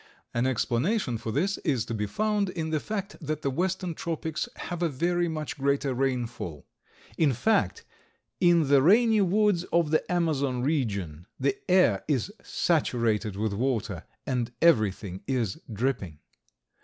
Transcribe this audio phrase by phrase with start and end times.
[0.33, 4.49] An explanation for this is to be found in the fact that the western tropics
[4.55, 6.65] have a very much greater rainfall;
[7.19, 7.85] in fact,
[8.39, 14.51] in the rainy woods of the Amazon region the air is saturated with water, and
[14.59, 16.17] everything is dripping.